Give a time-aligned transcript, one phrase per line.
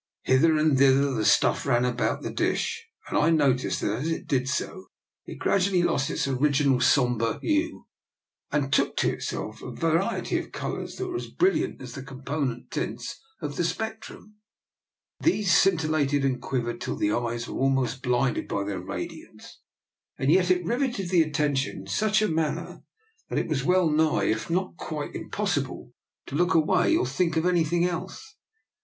[0.23, 4.25] Hither and thither the stuff ran about the dish, and I noticed that as it
[4.25, 4.87] did so
[5.27, 7.85] it gradually lost its original sombre hue
[8.51, 12.01] and took to itself a va riety of colours that were as brilliant as the
[12.01, 14.37] component tints of the spectrum.
[15.19, 19.59] These scintillated and quivered till the eyes were al most blinded by their radiance,
[20.17, 22.81] and yet it riveted the attention in such a manner
[23.29, 23.47] that it 54 DR.
[23.51, 23.51] NIKOLA'S EXPERIMENT.
[23.51, 23.89] was well
[24.23, 25.93] nigh, if not quite, impossible
[26.25, 28.33] to look away or to think of anything else.